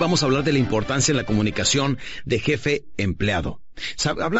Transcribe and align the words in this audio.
Vamos 0.00 0.22
a 0.22 0.26
hablar 0.26 0.44
de 0.44 0.54
la 0.54 0.58
importancia 0.58 1.12
en 1.12 1.18
la 1.18 1.24
comunicación 1.24 1.98
de 2.24 2.38
jefe-empleado. 2.38 3.60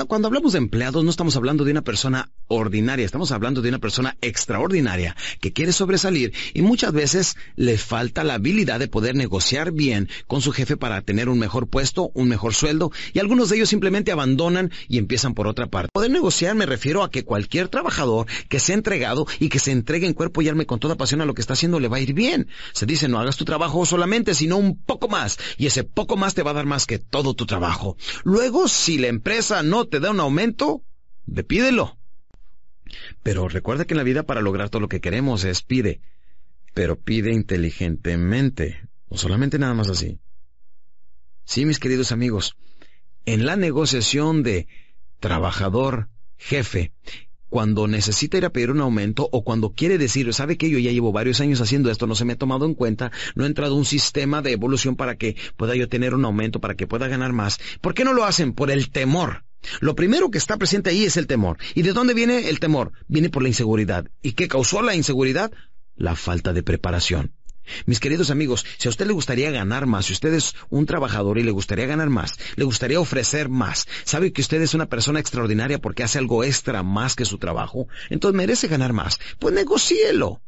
Cuando 0.08 0.28
hablamos 0.28 0.52
de 0.52 0.58
empleados 0.58 1.04
no 1.04 1.10
estamos 1.10 1.36
hablando 1.36 1.64
de 1.64 1.72
una 1.72 1.82
persona 1.82 2.30
ordinaria, 2.48 3.04
estamos 3.04 3.32
hablando 3.32 3.62
de 3.62 3.68
una 3.68 3.78
persona 3.78 4.16
extraordinaria 4.20 5.16
que 5.40 5.52
quiere 5.52 5.72
sobresalir 5.72 6.32
y 6.54 6.62
muchas 6.62 6.92
veces 6.92 7.36
le 7.56 7.78
falta 7.78 8.24
la 8.24 8.34
habilidad 8.34 8.78
de 8.78 8.88
poder 8.88 9.14
negociar 9.14 9.72
bien 9.72 10.08
con 10.26 10.40
su 10.40 10.52
jefe 10.52 10.76
para 10.76 11.02
tener 11.02 11.28
un 11.28 11.38
mejor 11.38 11.68
puesto, 11.68 12.10
un 12.14 12.28
mejor 12.28 12.54
sueldo 12.54 12.90
y 13.12 13.18
algunos 13.18 13.48
de 13.48 13.56
ellos 13.56 13.68
simplemente 13.68 14.12
abandonan 14.12 14.70
y 14.88 14.98
empiezan 14.98 15.34
por 15.34 15.46
otra 15.46 15.66
parte. 15.66 15.90
Poder 15.92 16.10
negociar 16.10 16.54
me 16.54 16.66
refiero 16.66 17.02
a 17.02 17.10
que 17.10 17.24
cualquier 17.24 17.68
trabajador 17.68 18.26
que 18.48 18.60
se 18.60 18.72
ha 18.72 18.76
entregado 18.76 19.26
y 19.38 19.48
que 19.48 19.58
se 19.58 19.72
entregue 19.72 20.06
en 20.06 20.14
cuerpo 20.14 20.42
y 20.42 20.48
alma 20.48 20.64
con 20.64 20.80
toda 20.80 20.96
pasión 20.96 21.20
a 21.20 21.24
lo 21.24 21.34
que 21.34 21.40
está 21.40 21.54
haciendo 21.54 21.80
le 21.80 21.88
va 21.88 21.98
a 21.98 22.00
ir 22.00 22.12
bien. 22.12 22.48
Se 22.72 22.86
dice 22.86 23.08
no 23.08 23.18
hagas 23.18 23.36
tu 23.36 23.44
trabajo 23.44 23.86
solamente, 23.86 24.34
sino 24.34 24.56
un 24.56 24.76
poco 24.76 25.08
más 25.08 25.38
y 25.56 25.66
ese 25.66 25.84
poco 25.84 26.16
más 26.16 26.34
te 26.34 26.42
va 26.42 26.50
a 26.50 26.54
dar 26.54 26.66
más 26.66 26.86
que 26.86 26.98
todo 26.98 27.34
tu 27.34 27.46
trabajo. 27.46 27.96
Luego, 28.24 28.68
si 28.68 28.98
la 28.98 29.08
no 29.62 29.86
te 29.86 30.00
da 30.00 30.10
un 30.10 30.20
aumento, 30.20 30.82
depídelo. 31.24 31.96
Pero 33.22 33.48
recuerda 33.48 33.84
que 33.84 33.94
en 33.94 33.98
la 33.98 34.04
vida 34.04 34.24
para 34.24 34.40
lograr 34.40 34.70
todo 34.70 34.80
lo 34.80 34.88
que 34.88 35.00
queremos 35.00 35.44
es 35.44 35.62
pide, 35.62 36.00
pero 36.74 36.98
pide 36.98 37.32
inteligentemente, 37.32 38.88
o 39.08 39.16
solamente 39.16 39.58
nada 39.58 39.74
más 39.74 39.88
así. 39.88 40.18
Sí, 41.44 41.64
mis 41.64 41.78
queridos 41.78 42.10
amigos, 42.10 42.56
en 43.24 43.46
la 43.46 43.54
negociación 43.54 44.42
de 44.42 44.66
trabajador 45.20 46.08
jefe, 46.36 46.92
cuando 47.50 47.86
necesita 47.88 48.38
ir 48.38 48.46
a 48.46 48.50
pedir 48.50 48.70
un 48.70 48.80
aumento 48.80 49.28
o 49.30 49.44
cuando 49.44 49.72
quiere 49.72 49.98
decir, 49.98 50.32
sabe 50.32 50.56
que 50.56 50.70
yo 50.70 50.78
ya 50.78 50.92
llevo 50.92 51.12
varios 51.12 51.40
años 51.40 51.60
haciendo 51.60 51.90
esto, 51.90 52.06
no 52.06 52.14
se 52.14 52.24
me 52.24 52.32
ha 52.32 52.38
tomado 52.38 52.64
en 52.64 52.74
cuenta, 52.74 53.10
no 53.34 53.44
ha 53.44 53.48
entrado 53.48 53.74
un 53.74 53.84
sistema 53.84 54.40
de 54.40 54.52
evolución 54.52 54.96
para 54.96 55.16
que 55.16 55.36
pueda 55.56 55.74
yo 55.74 55.88
tener 55.88 56.14
un 56.14 56.24
aumento, 56.24 56.60
para 56.60 56.76
que 56.76 56.86
pueda 56.86 57.08
ganar 57.08 57.32
más. 57.32 57.58
¿Por 57.80 57.92
qué 57.92 58.04
no 58.04 58.14
lo 58.14 58.24
hacen? 58.24 58.54
Por 58.54 58.70
el 58.70 58.90
temor. 58.90 59.44
Lo 59.80 59.94
primero 59.94 60.30
que 60.30 60.38
está 60.38 60.56
presente 60.56 60.90
ahí 60.90 61.04
es 61.04 61.16
el 61.16 61.26
temor. 61.26 61.58
¿Y 61.74 61.82
de 61.82 61.92
dónde 61.92 62.14
viene 62.14 62.48
el 62.48 62.60
temor? 62.60 62.92
Viene 63.08 63.28
por 63.28 63.42
la 63.42 63.48
inseguridad. 63.48 64.06
¿Y 64.22 64.32
qué 64.32 64.48
causó 64.48 64.80
la 64.80 64.94
inseguridad? 64.94 65.52
La 65.96 66.14
falta 66.14 66.52
de 66.52 66.62
preparación. 66.62 67.32
Mis 67.86 68.00
queridos 68.00 68.30
amigos, 68.30 68.64
si 68.78 68.88
a 68.88 68.90
usted 68.90 69.06
le 69.06 69.12
gustaría 69.12 69.50
ganar 69.50 69.86
más, 69.86 70.06
si 70.06 70.12
usted 70.12 70.34
es 70.34 70.54
un 70.68 70.86
trabajador 70.86 71.38
y 71.38 71.42
le 71.42 71.50
gustaría 71.50 71.86
ganar 71.86 72.10
más, 72.10 72.38
le 72.56 72.64
gustaría 72.64 73.00
ofrecer 73.00 73.48
más, 73.48 73.86
sabe 74.04 74.32
que 74.32 74.40
usted 74.40 74.62
es 74.62 74.74
una 74.74 74.86
persona 74.86 75.20
extraordinaria 75.20 75.80
porque 75.80 76.02
hace 76.02 76.18
algo 76.18 76.44
extra 76.44 76.82
más 76.82 77.16
que 77.16 77.24
su 77.24 77.38
trabajo, 77.38 77.88
entonces 78.08 78.36
merece 78.36 78.68
ganar 78.68 78.92
más, 78.92 79.18
pues 79.38 79.54
negocielo. 79.54 80.42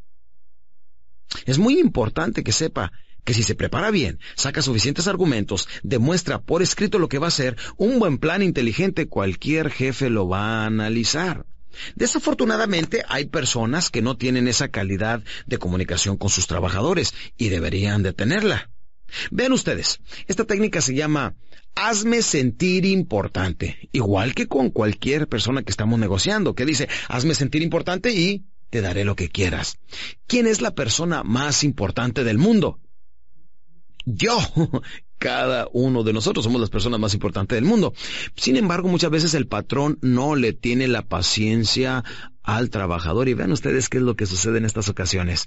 Es 1.46 1.58
muy 1.58 1.78
importante 1.78 2.44
que 2.44 2.52
sepa 2.52 2.92
que 3.24 3.34
si 3.34 3.42
se 3.42 3.54
prepara 3.54 3.90
bien, 3.90 4.18
saca 4.34 4.62
suficientes 4.62 5.06
argumentos, 5.06 5.68
demuestra 5.82 6.40
por 6.40 6.62
escrito 6.62 6.98
lo 6.98 7.08
que 7.08 7.18
va 7.18 7.26
a 7.26 7.28
hacer, 7.28 7.56
un 7.76 7.98
buen 7.98 8.18
plan 8.18 8.42
inteligente, 8.42 9.08
cualquier 9.08 9.70
jefe 9.70 10.10
lo 10.10 10.28
va 10.28 10.62
a 10.62 10.66
analizar. 10.66 11.46
Desafortunadamente 11.94 13.04
hay 13.08 13.26
personas 13.26 13.90
que 13.90 14.02
no 14.02 14.16
tienen 14.16 14.48
esa 14.48 14.68
calidad 14.68 15.22
de 15.46 15.58
comunicación 15.58 16.16
con 16.16 16.30
sus 16.30 16.46
trabajadores 16.46 17.14
y 17.36 17.48
deberían 17.48 18.02
de 18.02 18.12
tenerla. 18.12 18.70
Vean 19.30 19.52
ustedes, 19.52 20.00
esta 20.26 20.44
técnica 20.44 20.80
se 20.80 20.94
llama 20.94 21.34
hazme 21.74 22.22
sentir 22.22 22.84
importante, 22.84 23.88
igual 23.92 24.34
que 24.34 24.48
con 24.48 24.70
cualquier 24.70 25.28
persona 25.28 25.62
que 25.62 25.70
estamos 25.70 25.98
negociando, 25.98 26.54
que 26.54 26.66
dice 26.66 26.88
hazme 27.08 27.34
sentir 27.34 27.62
importante 27.62 28.12
y 28.12 28.44
te 28.70 28.80
daré 28.80 29.04
lo 29.04 29.16
que 29.16 29.28
quieras. 29.28 29.78
¿Quién 30.26 30.46
es 30.46 30.60
la 30.60 30.74
persona 30.74 31.22
más 31.22 31.62
importante 31.64 32.24
del 32.24 32.38
mundo? 32.38 32.80
Yo, 34.04 34.38
cada 35.22 35.68
uno 35.72 36.02
de 36.02 36.12
nosotros 36.12 36.44
somos 36.44 36.60
las 36.60 36.68
personas 36.68 36.98
más 36.98 37.14
importantes 37.14 37.54
del 37.54 37.64
mundo. 37.64 37.94
Sin 38.34 38.56
embargo, 38.56 38.88
muchas 38.88 39.12
veces 39.12 39.34
el 39.34 39.46
patrón 39.46 39.96
no 40.02 40.34
le 40.34 40.52
tiene 40.52 40.88
la 40.88 41.02
paciencia 41.02 42.02
al 42.42 42.70
trabajador 42.70 43.28
y 43.28 43.34
vean 43.34 43.52
ustedes 43.52 43.88
qué 43.88 43.98
es 43.98 44.02
lo 44.02 44.16
que 44.16 44.26
sucede 44.26 44.58
en 44.58 44.64
estas 44.64 44.88
ocasiones. 44.88 45.46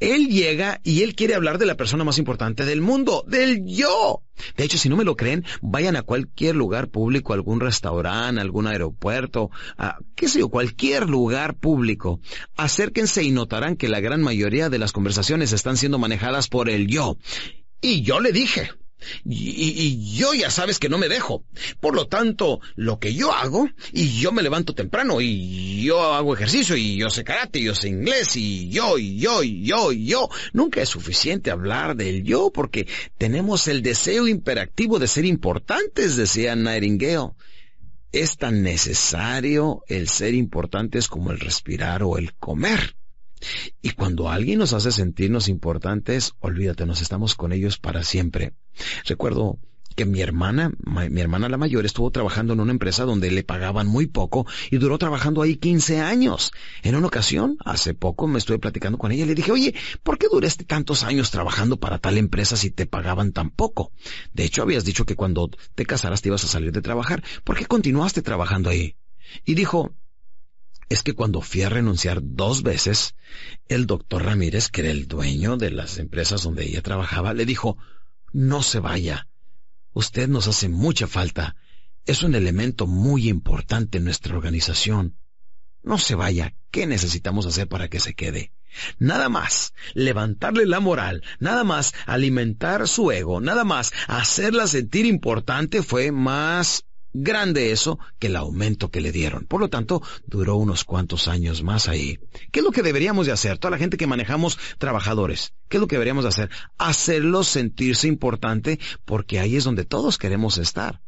Él 0.00 0.26
llega 0.26 0.80
y 0.82 1.04
él 1.04 1.14
quiere 1.14 1.36
hablar 1.36 1.58
de 1.58 1.66
la 1.66 1.76
persona 1.76 2.02
más 2.02 2.18
importante 2.18 2.64
del 2.64 2.80
mundo, 2.80 3.24
del 3.28 3.64
yo. 3.64 4.24
De 4.56 4.64
hecho, 4.64 4.76
si 4.76 4.88
no 4.88 4.96
me 4.96 5.04
lo 5.04 5.16
creen, 5.16 5.44
vayan 5.60 5.94
a 5.94 6.02
cualquier 6.02 6.56
lugar 6.56 6.88
público, 6.88 7.32
algún 7.32 7.60
restaurante, 7.60 8.40
algún 8.40 8.66
aeropuerto, 8.66 9.52
a, 9.78 9.98
qué 10.16 10.26
sé 10.26 10.40
yo, 10.40 10.48
cualquier 10.48 11.08
lugar 11.08 11.54
público. 11.54 12.18
Acérquense 12.56 13.22
y 13.22 13.30
notarán 13.30 13.76
que 13.76 13.88
la 13.88 14.00
gran 14.00 14.20
mayoría 14.20 14.68
de 14.68 14.80
las 14.80 14.90
conversaciones 14.90 15.52
están 15.52 15.76
siendo 15.76 16.00
manejadas 16.00 16.48
por 16.48 16.68
el 16.68 16.88
yo. 16.88 17.18
Y 17.80 18.02
yo 18.02 18.18
le 18.18 18.32
dije, 18.32 18.70
y, 19.24 20.16
yo 20.16 20.34
ya 20.34 20.50
sabes 20.50 20.78
que 20.78 20.88
no 20.88 20.98
me 20.98 21.08
dejo. 21.08 21.44
Por 21.80 21.94
lo 21.94 22.06
tanto, 22.06 22.60
lo 22.76 22.98
que 22.98 23.14
yo 23.14 23.32
hago, 23.32 23.68
y 23.92 24.20
yo 24.20 24.32
me 24.32 24.42
levanto 24.42 24.74
temprano, 24.74 25.20
y 25.20 25.82
yo 25.84 26.14
hago 26.14 26.34
ejercicio, 26.34 26.76
y 26.76 26.96
yo 26.96 27.10
sé 27.10 27.24
karate, 27.24 27.58
y 27.58 27.64
yo 27.64 27.74
sé 27.74 27.88
inglés, 27.88 28.36
y 28.36 28.68
yo, 28.70 28.98
y 28.98 29.18
yo, 29.18 29.42
y 29.42 29.64
yo, 29.64 29.92
y 29.92 30.06
yo. 30.06 30.28
Nunca 30.52 30.82
es 30.82 30.88
suficiente 30.88 31.50
hablar 31.50 31.96
del 31.96 32.22
yo, 32.22 32.50
porque 32.52 32.86
tenemos 33.18 33.68
el 33.68 33.82
deseo 33.82 34.28
imperativo 34.28 34.98
de 34.98 35.08
ser 35.08 35.24
importantes, 35.24 36.16
decía 36.16 36.56
Nightingale. 36.56 37.32
Es 38.12 38.36
tan 38.36 38.62
necesario 38.62 39.84
el 39.88 40.08
ser 40.08 40.34
importantes 40.34 41.08
como 41.08 41.30
el 41.30 41.40
respirar 41.40 42.02
o 42.02 42.18
el 42.18 42.34
comer. 42.34 42.94
Y 43.80 43.90
cuando 43.90 44.28
alguien 44.28 44.58
nos 44.58 44.72
hace 44.72 44.92
sentirnos 44.92 45.48
importantes, 45.48 46.32
olvídate, 46.40 46.86
nos 46.86 47.02
estamos 47.02 47.34
con 47.34 47.52
ellos 47.52 47.78
para 47.78 48.04
siempre. 48.04 48.54
Recuerdo 49.04 49.58
que 49.94 50.06
mi 50.06 50.20
hermana, 50.20 50.72
mi 51.10 51.20
hermana 51.20 51.48
la 51.48 51.56
mayor, 51.56 51.84
estuvo 51.84 52.10
trabajando 52.10 52.52
en 52.52 52.60
una 52.60 52.72
empresa 52.72 53.04
donde 53.04 53.30
le 53.30 53.42
pagaban 53.42 53.86
muy 53.86 54.06
poco 54.06 54.46
y 54.70 54.78
duró 54.78 54.98
trabajando 54.98 55.42
ahí 55.42 55.56
15 55.56 56.00
años. 56.00 56.52
En 56.82 56.94
una 56.94 57.06
ocasión, 57.06 57.56
hace 57.64 57.94
poco, 57.94 58.26
me 58.26 58.38
estuve 58.38 58.58
platicando 58.58 58.98
con 58.98 59.12
ella 59.12 59.24
y 59.24 59.28
le 59.28 59.34
dije, 59.34 59.52
oye, 59.52 59.74
¿por 60.02 60.18
qué 60.18 60.28
duraste 60.30 60.64
tantos 60.64 61.04
años 61.04 61.30
trabajando 61.30 61.76
para 61.78 61.98
tal 61.98 62.18
empresa 62.18 62.56
si 62.56 62.70
te 62.70 62.86
pagaban 62.86 63.32
tan 63.32 63.50
poco? 63.50 63.92
De 64.32 64.44
hecho, 64.44 64.62
habías 64.62 64.84
dicho 64.84 65.04
que 65.04 65.16
cuando 65.16 65.50
te 65.74 65.86
casaras 65.86 66.22
te 66.22 66.28
ibas 66.28 66.44
a 66.44 66.48
salir 66.48 66.72
de 66.72 66.82
trabajar. 66.82 67.22
¿Por 67.44 67.56
qué 67.56 67.66
continuaste 67.66 68.22
trabajando 68.22 68.70
ahí? 68.70 68.96
Y 69.44 69.54
dijo, 69.54 69.94
es 70.92 71.02
que 71.02 71.14
cuando 71.14 71.40
fui 71.40 71.62
a 71.62 71.70
renunciar 71.70 72.20
dos 72.22 72.62
veces, 72.62 73.14
el 73.66 73.86
doctor 73.86 74.24
Ramírez, 74.24 74.68
que 74.68 74.82
era 74.82 74.90
el 74.90 75.08
dueño 75.08 75.56
de 75.56 75.70
las 75.70 75.98
empresas 75.98 76.42
donde 76.42 76.64
ella 76.64 76.82
trabajaba, 76.82 77.32
le 77.32 77.46
dijo, 77.46 77.78
no 78.32 78.62
se 78.62 78.78
vaya. 78.78 79.26
Usted 79.94 80.28
nos 80.28 80.48
hace 80.48 80.68
mucha 80.68 81.06
falta. 81.06 81.56
Es 82.04 82.22
un 82.22 82.34
elemento 82.34 82.86
muy 82.86 83.30
importante 83.30 83.98
en 83.98 84.04
nuestra 84.04 84.36
organización. 84.36 85.16
no 85.82 85.96
se 85.96 86.14
vaya. 86.14 86.54
¿Qué 86.70 86.86
necesitamos 86.86 87.46
hacer 87.46 87.68
para 87.68 87.88
que 87.88 87.98
se 87.98 88.14
quede? 88.14 88.52
Nada 88.98 89.30
más 89.30 89.72
levantarle 89.94 90.66
la 90.66 90.80
moral, 90.80 91.22
nada 91.40 91.64
más 91.64 91.94
alimentar 92.06 92.86
su 92.86 93.10
ego, 93.10 93.40
nada 93.40 93.64
más 93.64 93.92
hacerla 94.08 94.66
sentir 94.66 95.06
importante 95.06 95.82
fue 95.82 96.12
más 96.12 96.84
grande 97.12 97.72
eso 97.72 97.98
que 98.18 98.28
el 98.28 98.36
aumento 98.36 98.90
que 98.90 99.00
le 99.00 99.12
dieron. 99.12 99.46
Por 99.46 99.60
lo 99.60 99.68
tanto, 99.68 100.02
duró 100.26 100.56
unos 100.56 100.84
cuantos 100.84 101.28
años 101.28 101.62
más 101.62 101.88
ahí. 101.88 102.18
¿Qué 102.50 102.60
es 102.60 102.64
lo 102.64 102.72
que 102.72 102.82
deberíamos 102.82 103.26
de 103.26 103.32
hacer? 103.32 103.58
Toda 103.58 103.72
la 103.72 103.78
gente 103.78 103.96
que 103.96 104.06
manejamos 104.06 104.58
trabajadores, 104.78 105.54
¿qué 105.68 105.76
es 105.76 105.80
lo 105.80 105.86
que 105.86 105.96
deberíamos 105.96 106.24
de 106.24 106.28
hacer? 106.28 106.50
Hacerlos 106.78 107.48
sentirse 107.48 108.08
importante 108.08 108.78
porque 109.04 109.40
ahí 109.40 109.56
es 109.56 109.64
donde 109.64 109.84
todos 109.84 110.18
queremos 110.18 110.58
estar 110.58 111.00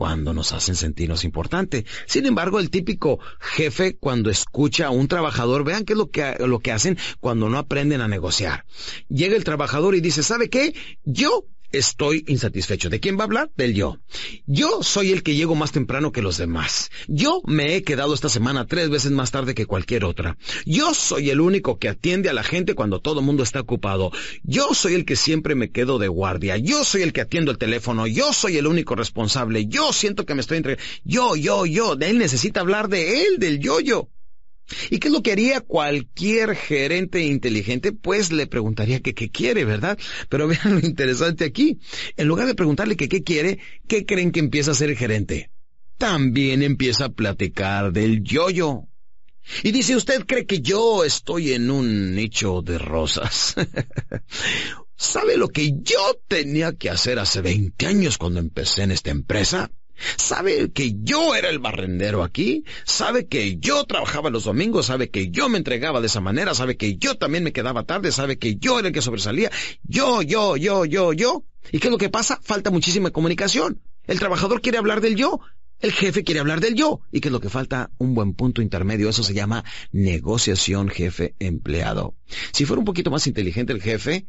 cuando 0.00 0.32
nos 0.32 0.52
hacen 0.52 0.76
sentirnos 0.76 1.24
importante. 1.24 1.84
Sin 2.06 2.24
embargo, 2.24 2.58
el 2.58 2.70
típico 2.70 3.20
jefe 3.38 3.98
cuando 3.98 4.30
escucha 4.30 4.86
a 4.86 4.90
un 4.90 5.08
trabajador, 5.08 5.62
vean 5.62 5.84
qué 5.84 5.92
es 5.92 5.98
lo 5.98 6.10
que, 6.10 6.36
lo 6.38 6.60
que 6.60 6.72
hacen 6.72 6.96
cuando 7.20 7.50
no 7.50 7.58
aprenden 7.58 8.00
a 8.00 8.08
negociar. 8.08 8.64
Llega 9.10 9.36
el 9.36 9.44
trabajador 9.44 9.94
y 9.94 10.00
dice, 10.00 10.22
¿sabe 10.22 10.48
qué? 10.48 10.74
Yo 11.04 11.44
estoy 11.72 12.24
insatisfecho. 12.26 12.90
¿De 12.90 13.00
quién 13.00 13.16
va 13.16 13.22
a 13.22 13.24
hablar? 13.24 13.50
Del 13.56 13.74
yo. 13.74 13.98
Yo 14.46 14.82
soy 14.82 15.12
el 15.12 15.22
que 15.22 15.34
llego 15.34 15.54
más 15.54 15.72
temprano 15.72 16.12
que 16.12 16.22
los 16.22 16.36
demás. 16.38 16.90
Yo 17.08 17.42
me 17.46 17.76
he 17.76 17.82
quedado 17.82 18.14
esta 18.14 18.28
semana 18.28 18.66
tres 18.66 18.90
veces 18.90 19.10
más 19.10 19.30
tarde 19.30 19.54
que 19.54 19.66
cualquier 19.66 20.04
otra. 20.04 20.36
Yo 20.66 20.94
soy 20.94 21.30
el 21.30 21.40
único 21.40 21.78
que 21.78 21.88
atiende 21.88 22.28
a 22.28 22.34
la 22.34 22.42
gente 22.42 22.74
cuando 22.74 23.00
todo 23.00 23.20
el 23.20 23.26
mundo 23.26 23.42
está 23.42 23.60
ocupado. 23.60 24.12
Yo 24.42 24.74
soy 24.74 24.94
el 24.94 25.04
que 25.04 25.16
siempre 25.16 25.54
me 25.54 25.70
quedo 25.70 25.98
de 25.98 26.08
guardia. 26.08 26.56
Yo 26.56 26.84
soy 26.84 27.02
el 27.02 27.12
que 27.12 27.20
atiendo 27.20 27.50
el 27.50 27.58
teléfono. 27.58 28.06
Yo 28.06 28.32
soy 28.32 28.56
el 28.56 28.66
único 28.66 28.94
responsable. 28.94 29.66
Yo 29.66 29.92
siento 29.92 30.26
que 30.26 30.34
me 30.34 30.40
estoy 30.40 30.58
entre... 30.58 30.78
Yo, 31.04 31.36
yo, 31.36 31.66
yo. 31.66 31.96
Él 32.00 32.18
necesita 32.18 32.60
hablar 32.60 32.88
de 32.88 33.22
él, 33.22 33.38
del 33.38 33.58
yo-yo. 33.58 34.08
¿Y 34.90 34.98
qué 34.98 35.08
es 35.08 35.14
lo 35.14 35.22
que 35.22 35.32
haría 35.32 35.60
cualquier 35.60 36.54
gerente 36.54 37.22
inteligente? 37.24 37.92
Pues 37.92 38.32
le 38.32 38.46
preguntaría 38.46 39.00
que 39.00 39.14
qué 39.14 39.30
quiere, 39.30 39.64
¿verdad? 39.64 39.98
Pero 40.28 40.48
vean 40.48 40.74
lo 40.74 40.80
interesante 40.80 41.44
aquí. 41.44 41.78
En 42.16 42.28
lugar 42.28 42.46
de 42.46 42.54
preguntarle 42.54 42.96
que 42.96 43.08
qué 43.08 43.22
quiere, 43.22 43.58
¿qué 43.88 44.06
creen 44.06 44.32
que 44.32 44.40
empieza 44.40 44.70
a 44.72 44.74
ser 44.74 44.90
el 44.90 44.96
gerente? 44.96 45.50
También 45.98 46.62
empieza 46.62 47.06
a 47.06 47.12
platicar 47.12 47.92
del 47.92 48.22
yo-yo. 48.22 48.88
Y 49.62 49.72
dice, 49.72 49.96
¿usted 49.96 50.26
cree 50.26 50.46
que 50.46 50.60
yo 50.60 51.04
estoy 51.04 51.52
en 51.52 51.70
un 51.70 52.14
nicho 52.14 52.62
de 52.62 52.78
rosas? 52.78 53.54
¿Sabe 54.96 55.38
lo 55.38 55.48
que 55.48 55.72
yo 55.82 56.20
tenía 56.28 56.74
que 56.74 56.90
hacer 56.90 57.18
hace 57.18 57.40
20 57.40 57.86
años 57.86 58.18
cuando 58.18 58.38
empecé 58.38 58.82
en 58.82 58.92
esta 58.92 59.10
empresa? 59.10 59.70
Sabe 60.16 60.70
que 60.72 60.94
yo 61.02 61.34
era 61.34 61.48
el 61.48 61.58
barrendero 61.58 62.22
aquí, 62.22 62.64
sabe 62.84 63.26
que 63.26 63.58
yo 63.58 63.84
trabajaba 63.84 64.30
los 64.30 64.44
domingos, 64.44 64.86
sabe 64.86 65.10
que 65.10 65.30
yo 65.30 65.48
me 65.48 65.58
entregaba 65.58 66.00
de 66.00 66.06
esa 66.06 66.20
manera, 66.20 66.54
sabe 66.54 66.76
que 66.76 66.96
yo 66.96 67.16
también 67.16 67.44
me 67.44 67.52
quedaba 67.52 67.84
tarde, 67.84 68.12
sabe 68.12 68.38
que 68.38 68.56
yo 68.56 68.78
era 68.78 68.88
el 68.88 68.94
que 68.94 69.02
sobresalía. 69.02 69.50
Yo, 69.82 70.22
yo, 70.22 70.56
yo, 70.56 70.84
yo, 70.84 71.12
yo. 71.12 71.44
¿Y 71.72 71.78
qué 71.78 71.88
es 71.88 71.92
lo 71.92 71.98
que 71.98 72.08
pasa? 72.08 72.38
Falta 72.42 72.70
muchísima 72.70 73.10
comunicación. 73.10 73.80
El 74.06 74.18
trabajador 74.18 74.60
quiere 74.60 74.78
hablar 74.78 75.00
del 75.00 75.16
yo, 75.16 75.40
el 75.78 75.92
jefe 75.92 76.24
quiere 76.24 76.40
hablar 76.40 76.60
del 76.60 76.74
yo. 76.74 77.00
¿Y 77.10 77.20
qué 77.20 77.28
es 77.28 77.32
lo 77.32 77.40
que 77.40 77.48
falta? 77.48 77.90
Un 77.98 78.14
buen 78.14 78.34
punto 78.34 78.62
intermedio. 78.62 79.08
Eso 79.08 79.22
se 79.22 79.34
llama 79.34 79.64
negociación 79.92 80.88
jefe-empleado. 80.88 82.14
Si 82.52 82.64
fuera 82.64 82.80
un 82.80 82.84
poquito 82.84 83.10
más 83.10 83.26
inteligente 83.26 83.72
el 83.72 83.82
jefe, 83.82 84.26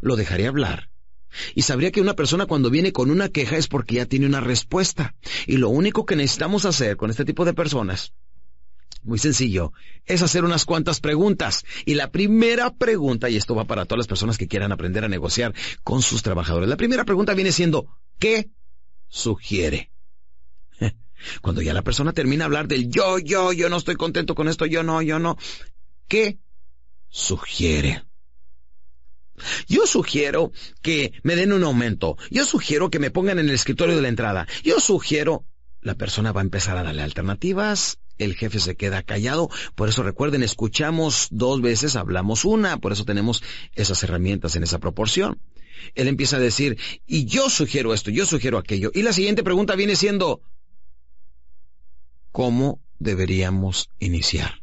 lo 0.00 0.16
dejaría 0.16 0.48
hablar 0.48 0.89
y 1.54 1.62
sabría 1.62 1.90
que 1.90 2.00
una 2.00 2.14
persona 2.14 2.46
cuando 2.46 2.70
viene 2.70 2.92
con 2.92 3.10
una 3.10 3.28
queja 3.28 3.56
es 3.56 3.68
porque 3.68 3.96
ya 3.96 4.06
tiene 4.06 4.26
una 4.26 4.40
respuesta. 4.40 5.14
Y 5.46 5.56
lo 5.56 5.68
único 5.68 6.06
que 6.06 6.16
necesitamos 6.16 6.64
hacer 6.64 6.96
con 6.96 7.10
este 7.10 7.24
tipo 7.24 7.44
de 7.44 7.54
personas, 7.54 8.12
muy 9.02 9.18
sencillo, 9.18 9.72
es 10.06 10.22
hacer 10.22 10.44
unas 10.44 10.64
cuantas 10.64 11.00
preguntas. 11.00 11.64
Y 11.84 11.94
la 11.94 12.10
primera 12.10 12.72
pregunta, 12.74 13.30
y 13.30 13.36
esto 13.36 13.54
va 13.54 13.64
para 13.64 13.84
todas 13.84 13.98
las 13.98 14.08
personas 14.08 14.38
que 14.38 14.48
quieran 14.48 14.72
aprender 14.72 15.04
a 15.04 15.08
negociar 15.08 15.54
con 15.82 16.02
sus 16.02 16.22
trabajadores, 16.22 16.68
la 16.68 16.76
primera 16.76 17.04
pregunta 17.04 17.34
viene 17.34 17.52
siendo, 17.52 17.86
¿qué 18.18 18.50
sugiere? 19.08 19.90
Cuando 21.42 21.62
ya 21.62 21.74
la 21.74 21.82
persona 21.82 22.12
termina 22.12 22.44
de 22.44 22.46
hablar 22.46 22.68
del 22.68 22.90
yo, 22.90 23.18
yo, 23.18 23.52
yo 23.52 23.68
no 23.68 23.76
estoy 23.76 23.96
contento 23.96 24.34
con 24.34 24.48
esto, 24.48 24.66
yo 24.66 24.82
no, 24.82 25.02
yo 25.02 25.18
no, 25.18 25.36
¿qué 26.08 26.38
sugiere? 27.08 28.04
Yo 29.68 29.86
sugiero 29.86 30.52
que 30.82 31.12
me 31.22 31.36
den 31.36 31.52
un 31.52 31.64
aumento. 31.64 32.16
Yo 32.30 32.44
sugiero 32.44 32.90
que 32.90 32.98
me 32.98 33.10
pongan 33.10 33.38
en 33.38 33.48
el 33.48 33.54
escritorio 33.54 33.96
de 33.96 34.02
la 34.02 34.08
entrada. 34.08 34.46
Yo 34.62 34.80
sugiero... 34.80 35.44
La 35.82 35.94
persona 35.94 36.32
va 36.32 36.42
a 36.42 36.44
empezar 36.44 36.76
a 36.76 36.82
darle 36.82 37.00
alternativas. 37.00 37.98
El 38.18 38.34
jefe 38.34 38.60
se 38.60 38.76
queda 38.76 39.02
callado. 39.02 39.48
Por 39.74 39.88
eso 39.88 40.02
recuerden, 40.02 40.42
escuchamos 40.42 41.28
dos 41.30 41.62
veces, 41.62 41.96
hablamos 41.96 42.44
una. 42.44 42.76
Por 42.76 42.92
eso 42.92 43.06
tenemos 43.06 43.42
esas 43.74 44.02
herramientas 44.02 44.56
en 44.56 44.62
esa 44.62 44.78
proporción. 44.78 45.40
Él 45.94 46.08
empieza 46.08 46.36
a 46.36 46.40
decir, 46.40 46.76
y 47.06 47.24
yo 47.24 47.48
sugiero 47.48 47.94
esto, 47.94 48.10
yo 48.10 48.26
sugiero 48.26 48.58
aquello. 48.58 48.90
Y 48.94 49.02
la 49.02 49.14
siguiente 49.14 49.42
pregunta 49.42 49.74
viene 49.74 49.96
siendo, 49.96 50.42
¿cómo 52.30 52.80
deberíamos 52.98 53.88
iniciar? 53.98 54.59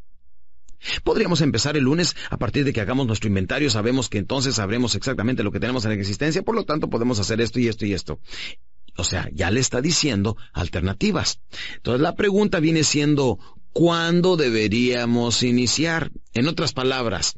Podríamos 1.04 1.42
empezar 1.42 1.78
el 1.78 1.84
lunes 1.84 2.16
a 2.30 2.38
partir 2.38 2.64
de 2.64 2.74
que 2.74 2.82
hagamos 2.82 3.08
nuestro 3.08 3.28
inventario, 3.28 3.70
sabemos 3.70 4.10
que 4.10 4.18
entonces 4.18 4.56
sabremos 4.56 4.96
exactamente 4.96 5.44
lo 5.44 5.52
que 5.52 5.60
tenemos 5.60 5.86
en 5.86 5.92
existencia, 5.92 6.44
por 6.44 6.56
lo 6.56 6.66
tanto 6.66 6.90
podemos 6.90 7.20
hacer 7.20 7.42
esto 7.42 7.60
y 7.60 7.68
esto 7.68 7.86
y 7.86 7.94
esto. 7.94 8.20
O 8.98 9.04
sea, 9.04 9.30
ya 9.32 9.52
le 9.52 9.60
está 9.60 9.82
diciendo 9.82 10.38
alternativas. 10.54 11.40
Entonces 11.76 12.02
la 12.02 12.16
pregunta 12.16 12.60
viene 12.60 12.84
siendo, 12.84 13.40
¿cuándo 13.72 14.38
deberíamos 14.38 15.44
iniciar? 15.44 16.12
En 16.34 16.48
otras 16.48 16.74
palabras, 16.74 17.38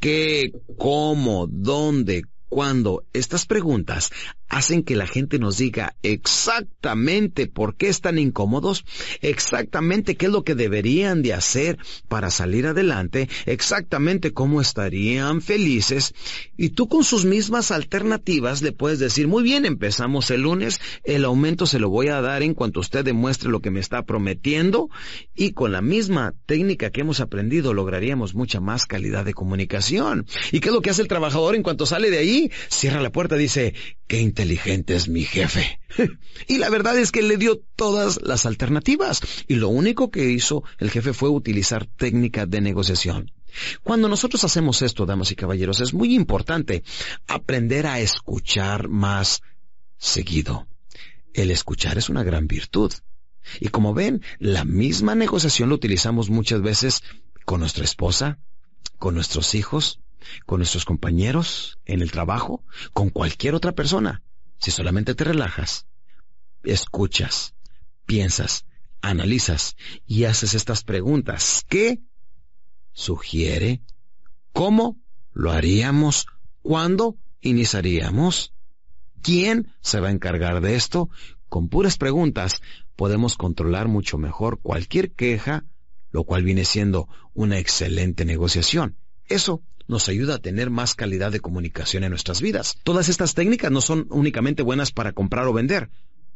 ¿qué, 0.00 0.52
cómo, 0.78 1.46
dónde, 1.46 2.24
cuándo? 2.48 3.04
Estas 3.12 3.44
preguntas 3.44 4.10
hacen 4.48 4.82
que 4.82 4.96
la 4.96 5.06
gente 5.06 5.38
nos 5.38 5.58
diga 5.58 5.96
exactamente 6.02 7.46
por 7.46 7.76
qué 7.76 7.88
están 7.88 8.18
incómodos, 8.18 8.84
exactamente 9.20 10.16
qué 10.16 10.26
es 10.26 10.32
lo 10.32 10.44
que 10.44 10.54
deberían 10.54 11.22
de 11.22 11.34
hacer 11.34 11.78
para 12.08 12.30
salir 12.30 12.66
adelante, 12.66 13.28
exactamente 13.46 14.32
cómo 14.32 14.60
estarían 14.60 15.40
felices, 15.40 16.14
y 16.56 16.70
tú 16.70 16.88
con 16.88 17.04
sus 17.04 17.24
mismas 17.24 17.70
alternativas 17.70 18.62
le 18.62 18.72
puedes 18.72 18.98
decir, 18.98 19.28
muy 19.28 19.42
bien, 19.42 19.64
empezamos 19.64 20.30
el 20.30 20.42
lunes, 20.42 20.80
el 21.04 21.24
aumento 21.24 21.66
se 21.66 21.78
lo 21.78 21.88
voy 21.88 22.08
a 22.08 22.20
dar 22.20 22.42
en 22.42 22.54
cuanto 22.54 22.80
usted 22.80 23.04
demuestre 23.04 23.50
lo 23.50 23.60
que 23.60 23.70
me 23.70 23.80
está 23.80 24.02
prometiendo, 24.02 24.88
y 25.34 25.52
con 25.52 25.72
la 25.72 25.82
misma 25.82 26.34
técnica 26.46 26.90
que 26.90 27.00
hemos 27.00 27.20
aprendido 27.20 27.74
lograríamos 27.74 28.34
mucha 28.34 28.60
más 28.60 28.86
calidad 28.86 29.24
de 29.24 29.34
comunicación. 29.34 30.26
¿Y 30.52 30.60
qué 30.60 30.68
es 30.68 30.74
lo 30.74 30.80
que 30.80 30.90
hace 30.90 31.02
el 31.02 31.08
trabajador 31.08 31.54
en 31.54 31.62
cuanto 31.62 31.86
sale 31.86 32.10
de 32.10 32.18
ahí? 32.18 32.50
Cierra 32.68 33.00
la 33.00 33.10
puerta, 33.10 33.36
dice, 33.36 33.74
qué 34.06 34.20
inteligente 34.34 34.96
es 34.96 35.08
mi 35.08 35.22
jefe. 35.22 35.78
y 36.48 36.58
la 36.58 36.68
verdad 36.68 36.98
es 36.98 37.12
que 37.12 37.22
le 37.22 37.36
dio 37.36 37.62
todas 37.76 38.20
las 38.20 38.46
alternativas. 38.46 39.20
Y 39.46 39.54
lo 39.54 39.68
único 39.68 40.10
que 40.10 40.28
hizo 40.28 40.64
el 40.78 40.90
jefe 40.90 41.12
fue 41.12 41.28
utilizar 41.28 41.86
técnica 41.86 42.44
de 42.44 42.60
negociación. 42.60 43.30
Cuando 43.84 44.08
nosotros 44.08 44.42
hacemos 44.42 44.82
esto, 44.82 45.06
damas 45.06 45.30
y 45.30 45.36
caballeros, 45.36 45.80
es 45.80 45.94
muy 45.94 46.16
importante 46.16 46.82
aprender 47.28 47.86
a 47.86 48.00
escuchar 48.00 48.88
más 48.88 49.40
seguido. 49.98 50.66
El 51.32 51.52
escuchar 51.52 51.96
es 51.96 52.08
una 52.08 52.24
gran 52.24 52.48
virtud. 52.48 52.92
Y 53.60 53.68
como 53.68 53.94
ven, 53.94 54.20
la 54.40 54.64
misma 54.64 55.14
negociación 55.14 55.68
lo 55.68 55.76
utilizamos 55.76 56.28
muchas 56.28 56.60
veces 56.60 57.04
con 57.44 57.60
nuestra 57.60 57.84
esposa, 57.84 58.40
con 58.98 59.14
nuestros 59.14 59.54
hijos, 59.54 60.00
con 60.46 60.58
nuestros 60.58 60.84
compañeros, 60.84 61.78
en 61.84 62.02
el 62.02 62.10
trabajo, 62.10 62.64
con 62.92 63.10
cualquier 63.10 63.54
otra 63.54 63.72
persona. 63.72 64.22
Si 64.58 64.70
solamente 64.70 65.14
te 65.14 65.24
relajas, 65.24 65.86
escuchas, 66.62 67.54
piensas, 68.06 68.66
analizas 69.02 69.76
y 70.06 70.24
haces 70.24 70.54
estas 70.54 70.82
preguntas. 70.82 71.64
¿Qué 71.68 72.00
sugiere? 72.92 73.82
¿Cómo 74.52 74.98
lo 75.32 75.50
haríamos? 75.52 76.26
¿Cuándo 76.62 77.18
iniciaríamos? 77.40 78.54
¿Quién 79.20 79.72
se 79.80 80.00
va 80.00 80.08
a 80.08 80.12
encargar 80.12 80.60
de 80.60 80.76
esto? 80.76 81.10
Con 81.48 81.68
puras 81.68 81.98
preguntas 81.98 82.62
podemos 82.96 83.36
controlar 83.36 83.88
mucho 83.88 84.18
mejor 84.18 84.60
cualquier 84.60 85.12
queja, 85.12 85.64
lo 86.10 86.24
cual 86.24 86.44
viene 86.44 86.64
siendo 86.64 87.08
una 87.34 87.58
excelente 87.58 88.24
negociación. 88.24 88.96
Eso 89.28 89.62
nos 89.86 90.08
ayuda 90.08 90.36
a 90.36 90.38
tener 90.38 90.70
más 90.70 90.94
calidad 90.94 91.32
de 91.32 91.40
comunicación 91.40 92.04
en 92.04 92.10
nuestras 92.10 92.40
vidas. 92.40 92.78
Todas 92.84 93.08
estas 93.08 93.34
técnicas 93.34 93.70
no 93.70 93.80
son 93.80 94.06
únicamente 94.10 94.62
buenas 94.62 94.92
para 94.92 95.12
comprar 95.12 95.46
o 95.46 95.52
vender, 95.52 95.90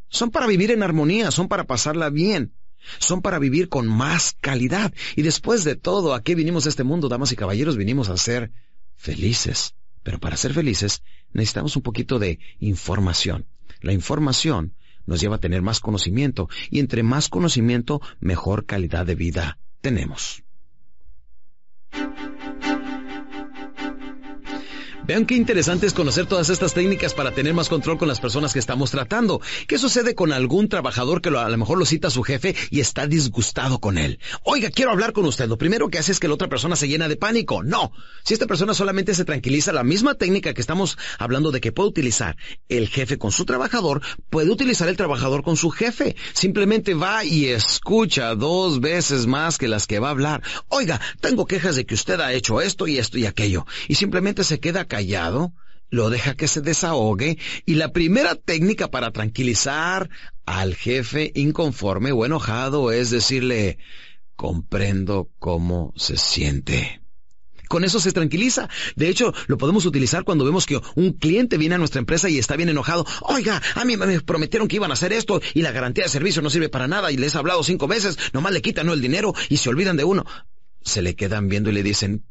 son 0.08 0.30
para 0.30 0.46
vivir 0.46 0.70
en 0.70 0.82
armonía, 0.82 1.30
son 1.30 1.48
para 1.48 1.64
pasarla 1.64 2.10
bien, 2.10 2.52
son 2.98 3.22
para 3.22 3.38
vivir 3.38 3.68
con 3.68 3.86
más 3.86 4.36
calidad. 4.40 4.92
Y 5.16 5.22
después 5.22 5.64
de 5.64 5.76
todo, 5.76 6.14
¿a 6.14 6.22
qué 6.22 6.34
vinimos 6.34 6.66
a 6.66 6.68
este 6.68 6.84
mundo, 6.84 7.08
damas 7.08 7.32
y 7.32 7.36
caballeros? 7.36 7.76
Vinimos 7.76 8.08
a 8.08 8.16
ser 8.16 8.52
felices. 8.96 9.74
Pero 10.02 10.18
para 10.18 10.36
ser 10.36 10.54
felices 10.54 11.02
necesitamos 11.32 11.76
un 11.76 11.82
poquito 11.82 12.18
de 12.18 12.38
información. 12.60 13.46
La 13.80 13.92
información 13.92 14.74
nos 15.06 15.20
lleva 15.20 15.36
a 15.36 15.40
tener 15.40 15.62
más 15.62 15.80
conocimiento 15.80 16.48
y 16.70 16.80
entre 16.80 17.02
más 17.02 17.28
conocimiento, 17.28 18.00
mejor 18.20 18.66
calidad 18.66 19.06
de 19.06 19.14
vida 19.14 19.58
tenemos. 19.80 20.42
Vean 25.08 25.24
qué 25.24 25.36
interesante 25.36 25.86
es 25.86 25.94
conocer 25.94 26.26
todas 26.26 26.50
estas 26.50 26.74
técnicas 26.74 27.14
para 27.14 27.30
tener 27.30 27.54
más 27.54 27.70
control 27.70 27.96
con 27.96 28.08
las 28.08 28.20
personas 28.20 28.52
que 28.52 28.58
estamos 28.58 28.90
tratando. 28.90 29.40
¿Qué 29.66 29.78
sucede 29.78 30.14
con 30.14 30.34
algún 30.34 30.68
trabajador 30.68 31.22
que 31.22 31.30
a 31.30 31.48
lo 31.48 31.56
mejor 31.56 31.78
lo 31.78 31.86
cita 31.86 32.10
su 32.10 32.22
jefe 32.22 32.54
y 32.68 32.80
está 32.80 33.06
disgustado 33.06 33.78
con 33.78 33.96
él? 33.96 34.18
Oiga, 34.42 34.68
quiero 34.68 34.90
hablar 34.90 35.14
con 35.14 35.24
usted. 35.24 35.48
Lo 35.48 35.56
primero 35.56 35.88
que 35.88 35.96
hace 35.96 36.12
es 36.12 36.20
que 36.20 36.28
la 36.28 36.34
otra 36.34 36.50
persona 36.50 36.76
se 36.76 36.88
llena 36.88 37.08
de 37.08 37.16
pánico. 37.16 37.62
No. 37.62 37.90
Si 38.22 38.34
esta 38.34 38.46
persona 38.46 38.74
solamente 38.74 39.14
se 39.14 39.24
tranquiliza, 39.24 39.72
la 39.72 39.82
misma 39.82 40.14
técnica 40.14 40.52
que 40.52 40.60
estamos 40.60 40.98
hablando 41.18 41.52
de 41.52 41.62
que 41.62 41.72
puede 41.72 41.88
utilizar 41.88 42.36
el 42.68 42.86
jefe 42.88 43.16
con 43.16 43.32
su 43.32 43.46
trabajador, 43.46 44.02
puede 44.28 44.50
utilizar 44.50 44.90
el 44.90 44.98
trabajador 44.98 45.42
con 45.42 45.56
su 45.56 45.70
jefe. 45.70 46.16
Simplemente 46.34 46.92
va 46.92 47.24
y 47.24 47.46
escucha 47.46 48.34
dos 48.34 48.80
veces 48.80 49.26
más 49.26 49.56
que 49.56 49.68
las 49.68 49.86
que 49.86 50.00
va 50.00 50.08
a 50.08 50.10
hablar. 50.10 50.42
Oiga, 50.68 51.00
tengo 51.22 51.46
quejas 51.46 51.76
de 51.76 51.86
que 51.86 51.94
usted 51.94 52.20
ha 52.20 52.34
hecho 52.34 52.60
esto 52.60 52.86
y 52.86 52.98
esto 52.98 53.16
y 53.16 53.24
aquello. 53.24 53.64
Y 53.88 53.94
simplemente 53.94 54.44
se 54.44 54.60
queda 54.60 54.84
callado, 54.98 55.52
lo 55.90 56.10
deja 56.10 56.34
que 56.34 56.48
se 56.48 56.60
desahogue 56.60 57.38
y 57.64 57.74
la 57.74 57.92
primera 57.92 58.34
técnica 58.34 58.90
para 58.90 59.12
tranquilizar 59.12 60.10
al 60.44 60.74
jefe 60.74 61.30
inconforme 61.36 62.10
o 62.10 62.26
enojado 62.26 62.90
es 62.90 63.10
decirle, 63.10 63.78
comprendo 64.34 65.30
cómo 65.38 65.92
se 65.96 66.16
siente. 66.16 67.00
Con 67.68 67.84
eso 67.84 68.00
se 68.00 68.10
tranquiliza. 68.10 68.68
De 68.96 69.08
hecho, 69.08 69.32
lo 69.46 69.56
podemos 69.56 69.86
utilizar 69.86 70.24
cuando 70.24 70.44
vemos 70.44 70.66
que 70.66 70.80
un 70.96 71.12
cliente 71.12 71.58
viene 71.58 71.76
a 71.76 71.78
nuestra 71.78 72.00
empresa 72.00 72.28
y 72.28 72.38
está 72.38 72.56
bien 72.56 72.70
enojado. 72.70 73.06
Oiga, 73.20 73.62
a 73.76 73.84
mí 73.84 73.96
me 73.96 74.20
prometieron 74.22 74.66
que 74.66 74.76
iban 74.76 74.90
a 74.90 74.94
hacer 74.94 75.12
esto 75.12 75.40
y 75.54 75.62
la 75.62 75.70
garantía 75.70 76.04
de 76.04 76.10
servicio 76.10 76.42
no 76.42 76.50
sirve 76.50 76.70
para 76.70 76.88
nada 76.88 77.12
y 77.12 77.16
les 77.16 77.36
he 77.36 77.38
hablado 77.38 77.62
cinco 77.62 77.86
veces, 77.86 78.18
nomás 78.32 78.52
le 78.52 78.62
quitan 78.62 78.88
el 78.88 79.00
dinero 79.00 79.32
y 79.48 79.58
se 79.58 79.68
olvidan 79.68 79.96
de 79.96 80.02
uno. 80.02 80.24
Se 80.82 81.02
le 81.02 81.14
quedan 81.14 81.48
viendo 81.48 81.70
y 81.70 81.74
le 81.74 81.84
dicen, 81.84 82.24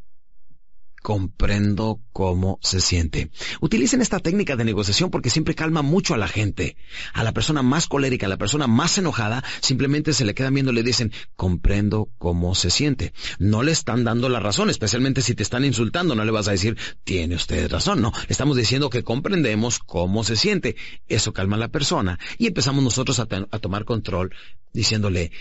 comprendo 1.08 2.02
cómo 2.12 2.60
se 2.62 2.82
siente. 2.82 3.32
Utilicen 3.62 4.02
esta 4.02 4.20
técnica 4.20 4.58
de 4.58 4.66
negociación 4.66 5.10
porque 5.10 5.30
siempre 5.30 5.56
calma 5.56 5.82
mucho 5.82 6.14
a 6.14 6.18
la 6.18 6.28
gente. 6.28 6.76
A 7.14 7.24
la 7.24 7.32
persona 7.32 7.62
más 7.62 7.88
colérica, 7.88 8.26
a 8.26 8.30
la 8.30 8.36
persona 8.36 8.68
más 8.68 8.98
enojada, 8.98 9.42
simplemente 9.62 10.12
se 10.12 10.26
le 10.26 10.34
quedan 10.34 10.56
viendo 10.56 10.74
y 10.74 10.76
le 10.76 10.84
dicen, 10.84 11.14
comprendo 11.38 12.10
cómo 12.18 12.56
se 12.56 12.72
siente. 12.72 13.14
No 13.40 13.64
le 13.64 13.72
están 13.72 14.04
dando 14.04 14.28
la 14.28 14.42
razón, 14.42 14.70
especialmente 14.70 15.22
si 15.22 15.34
te 15.34 15.44
están 15.44 15.64
insultando, 15.64 16.14
no 16.14 16.26
le 16.26 16.32
vas 16.32 16.50
a 16.50 16.52
decir, 16.52 16.78
tiene 17.06 17.36
usted 17.36 17.72
razón, 17.72 18.02
no. 18.02 18.12
Estamos 18.28 18.58
diciendo 18.58 18.90
que 18.90 19.06
comprendemos 19.06 19.80
cómo 19.80 20.26
se 20.26 20.36
siente. 20.36 20.76
Eso 21.08 21.32
calma 21.32 21.56
a 21.56 21.60
la 21.60 21.70
persona 21.70 22.20
y 22.38 22.48
empezamos 22.48 22.84
nosotros 22.84 23.22
a, 23.22 23.30
a 23.50 23.60
tomar 23.60 23.86
control 23.86 24.36
diciéndole, 24.74 25.32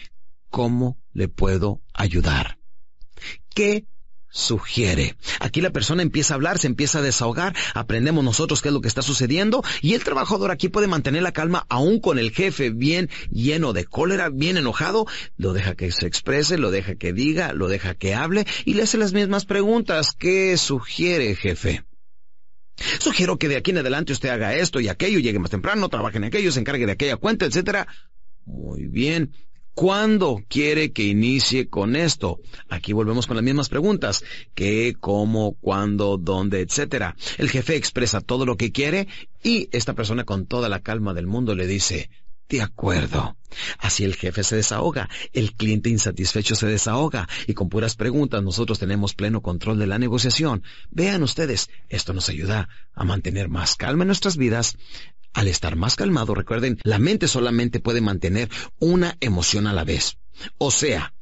¿cómo 0.48 0.96
le 1.12 1.26
puedo 1.26 1.80
ayudar? 1.92 2.56
¿Qué 3.52 3.84
sugiere. 4.36 5.16
Aquí 5.40 5.60
la 5.60 5.70
persona 5.70 6.02
empieza 6.02 6.34
a 6.34 6.36
hablar, 6.36 6.58
se 6.58 6.66
empieza 6.66 6.98
a 6.98 7.02
desahogar, 7.02 7.56
aprendemos 7.74 8.22
nosotros 8.22 8.60
qué 8.60 8.68
es 8.68 8.74
lo 8.74 8.82
que 8.82 8.88
está 8.88 9.02
sucediendo 9.02 9.64
y 9.80 9.94
el 9.94 10.04
trabajador 10.04 10.50
aquí 10.50 10.68
puede 10.68 10.86
mantener 10.86 11.22
la 11.22 11.32
calma 11.32 11.66
aún 11.68 12.00
con 12.00 12.18
el 12.18 12.30
jefe 12.30 12.70
bien 12.70 13.08
lleno 13.30 13.72
de 13.72 13.86
cólera, 13.86 14.28
bien 14.28 14.58
enojado, 14.58 15.06
lo 15.38 15.54
deja 15.54 15.74
que 15.74 15.90
se 15.90 16.06
exprese, 16.06 16.58
lo 16.58 16.70
deja 16.70 16.96
que 16.96 17.12
diga, 17.14 17.52
lo 17.54 17.68
deja 17.68 17.94
que 17.94 18.14
hable 18.14 18.46
y 18.64 18.74
le 18.74 18.82
hace 18.82 18.98
las 18.98 19.14
mismas 19.14 19.46
preguntas. 19.46 20.14
¿Qué 20.16 20.56
sugiere, 20.58 21.34
jefe? 21.34 21.84
Sugiero 22.98 23.38
que 23.38 23.48
de 23.48 23.56
aquí 23.56 23.70
en 23.70 23.78
adelante 23.78 24.12
usted 24.12 24.28
haga 24.28 24.54
esto 24.54 24.80
y 24.80 24.88
aquello, 24.88 25.18
llegue 25.18 25.38
más 25.38 25.50
temprano, 25.50 25.88
trabaje 25.88 26.18
en 26.18 26.24
aquello, 26.24 26.52
se 26.52 26.60
encargue 26.60 26.84
de 26.84 26.92
aquella 26.92 27.16
cuenta, 27.16 27.46
etcétera. 27.46 27.86
Muy 28.44 28.86
bien. 28.86 29.32
¿Cuándo 29.76 30.42
quiere 30.48 30.90
que 30.90 31.04
inicie 31.04 31.68
con 31.68 31.96
esto? 31.96 32.40
Aquí 32.70 32.94
volvemos 32.94 33.26
con 33.26 33.36
las 33.36 33.44
mismas 33.44 33.68
preguntas. 33.68 34.24
¿Qué, 34.54 34.96
cómo, 34.98 35.52
cuándo, 35.60 36.16
dónde, 36.16 36.62
etcétera? 36.62 37.14
El 37.36 37.50
jefe 37.50 37.76
expresa 37.76 38.22
todo 38.22 38.46
lo 38.46 38.56
que 38.56 38.72
quiere 38.72 39.06
y 39.42 39.68
esta 39.72 39.92
persona 39.92 40.24
con 40.24 40.46
toda 40.46 40.70
la 40.70 40.80
calma 40.80 41.12
del 41.12 41.26
mundo 41.26 41.54
le 41.54 41.66
dice, 41.66 42.08
de 42.48 42.62
acuerdo. 42.62 43.36
Así 43.78 44.04
el 44.04 44.14
jefe 44.14 44.44
se 44.44 44.56
desahoga, 44.56 45.10
el 45.32 45.52
cliente 45.52 45.90
insatisfecho 45.90 46.54
se 46.54 46.66
desahoga 46.66 47.28
y 47.46 47.54
con 47.54 47.68
puras 47.68 47.96
preguntas 47.96 48.42
nosotros 48.42 48.78
tenemos 48.78 49.14
pleno 49.14 49.42
control 49.42 49.78
de 49.78 49.86
la 49.86 49.98
negociación. 49.98 50.62
Vean 50.90 51.22
ustedes, 51.22 51.68
esto 51.88 52.14
nos 52.14 52.28
ayuda 52.30 52.68
a 52.94 53.04
mantener 53.04 53.48
más 53.48 53.76
calma 53.76 54.04
en 54.04 54.08
nuestras 54.08 54.36
vidas, 54.36 54.78
al 55.36 55.48
estar 55.48 55.76
más 55.76 55.96
calmado, 55.96 56.34
recuerden, 56.34 56.78
la 56.82 56.98
mente 56.98 57.28
solamente 57.28 57.78
puede 57.78 58.00
mantener 58.00 58.48
una 58.78 59.18
emoción 59.20 59.66
a 59.66 59.74
la 59.74 59.84
vez. 59.84 60.16
O 60.56 60.70
sea, 60.70 61.12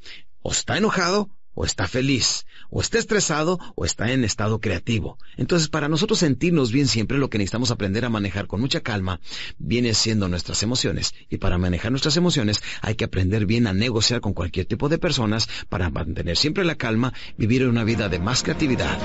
o 0.40 0.52
está 0.52 0.78
enojado 0.78 1.30
o 1.52 1.64
está 1.64 1.88
feliz, 1.88 2.46
o 2.70 2.80
está 2.80 2.98
estresado 2.98 3.58
o 3.74 3.84
está 3.84 4.12
en 4.12 4.22
estado 4.24 4.60
creativo. 4.60 5.18
Entonces, 5.36 5.68
para 5.68 5.88
nosotros 5.88 6.20
sentirnos 6.20 6.70
bien 6.70 6.86
siempre, 6.86 7.18
lo 7.18 7.28
que 7.28 7.38
necesitamos 7.38 7.72
aprender 7.72 8.04
a 8.04 8.08
manejar 8.08 8.46
con 8.46 8.60
mucha 8.60 8.80
calma 8.82 9.20
viene 9.58 9.94
siendo 9.94 10.28
nuestras 10.28 10.62
emociones. 10.62 11.12
Y 11.28 11.38
para 11.38 11.58
manejar 11.58 11.90
nuestras 11.90 12.16
emociones 12.16 12.62
hay 12.82 12.94
que 12.94 13.04
aprender 13.04 13.46
bien 13.46 13.66
a 13.66 13.72
negociar 13.72 14.20
con 14.20 14.32
cualquier 14.32 14.66
tipo 14.66 14.88
de 14.88 14.98
personas 14.98 15.48
para 15.68 15.90
mantener 15.90 16.36
siempre 16.36 16.64
la 16.64 16.76
calma, 16.76 17.12
vivir 17.36 17.66
una 17.66 17.82
vida 17.82 18.08
de 18.08 18.20
más 18.20 18.44
creatividad, 18.44 18.96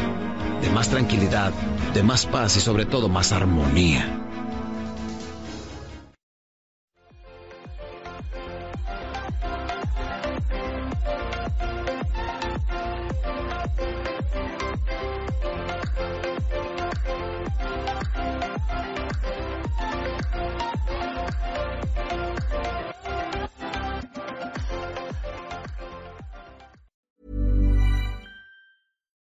de 0.61 0.69
más 0.69 0.89
tranquilidad, 0.89 1.51
de 1.95 2.03
más 2.03 2.27
paz 2.27 2.57
y 2.57 2.59
sobre 2.59 2.85
todo 2.85 3.09
más 3.09 3.31
armonía. 3.31 4.28